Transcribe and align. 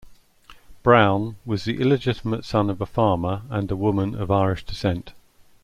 Brown 0.81 1.35
was 1.45 1.63
the 1.63 1.79
illegitimate 1.79 2.43
son 2.43 2.71
of 2.71 2.81
a 2.81 2.87
farmer 2.87 3.43
and 3.51 3.69
a 3.69 3.75
woman 3.75 4.15
of 4.15 4.31
Irish 4.31 4.63
descent. 4.63 5.13